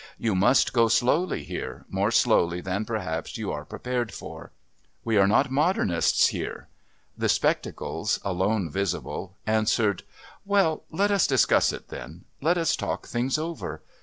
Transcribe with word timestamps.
You 0.17 0.33
must 0.33 0.73
go 0.73 0.87
slowly 0.87 1.43
here 1.43 1.85
more 1.87 2.09
slowly 2.09 2.59
than 2.59 2.85
perhaps 2.85 3.37
you 3.37 3.51
are 3.51 3.63
prepared 3.63 4.11
for. 4.11 4.51
We 5.05 5.15
are 5.17 5.27
not 5.27 5.51
Modernists 5.51 6.29
here." 6.29 6.69
The 7.15 7.29
spectacles, 7.29 8.17
alone 8.25 8.67
visible, 8.71 9.35
answered: 9.45 10.01
"Well, 10.43 10.85
let 10.89 11.11
us 11.11 11.27
discuss 11.27 11.71
it 11.71 11.89
then. 11.89 12.25
Let 12.41 12.57
us 12.57 12.75
talk 12.75 13.05
things 13.07 13.37
over. 13.37 13.83